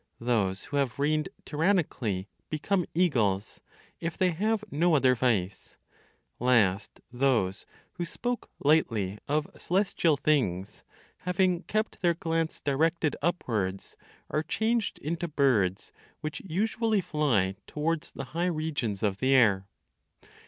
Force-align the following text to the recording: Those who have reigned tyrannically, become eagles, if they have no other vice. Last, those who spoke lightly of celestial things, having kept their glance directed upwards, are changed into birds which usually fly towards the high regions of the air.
Those 0.19 0.63
who 0.63 0.77
have 0.77 0.97
reigned 0.97 1.29
tyrannically, 1.45 2.27
become 2.49 2.87
eagles, 2.95 3.61
if 3.99 4.17
they 4.17 4.31
have 4.31 4.63
no 4.71 4.95
other 4.95 5.13
vice. 5.13 5.77
Last, 6.39 7.01
those 7.11 7.67
who 7.93 8.05
spoke 8.05 8.49
lightly 8.57 9.19
of 9.27 9.45
celestial 9.59 10.17
things, 10.17 10.83
having 11.17 11.61
kept 11.61 12.01
their 12.01 12.15
glance 12.15 12.59
directed 12.59 13.15
upwards, 13.21 13.95
are 14.31 14.41
changed 14.41 14.97
into 14.97 15.27
birds 15.27 15.91
which 16.21 16.41
usually 16.43 17.01
fly 17.01 17.53
towards 17.67 18.11
the 18.11 18.23
high 18.33 18.47
regions 18.49 19.03
of 19.03 19.19
the 19.19 19.35
air. 19.35 19.67